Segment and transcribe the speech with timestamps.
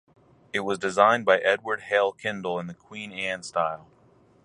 [0.51, 3.87] It was designed by Edward Hale Kendall in the Queen Anne style.